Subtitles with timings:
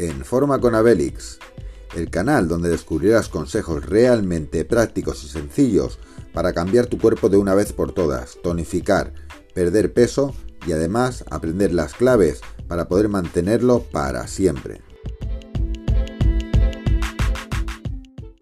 [0.00, 1.38] en Forma con Abelix,
[1.94, 5.98] el canal donde descubrirás consejos realmente prácticos y sencillos
[6.32, 9.12] para cambiar tu cuerpo de una vez por todas, tonificar,
[9.54, 10.34] perder peso
[10.66, 14.80] y además aprender las claves para poder mantenerlo para siempre.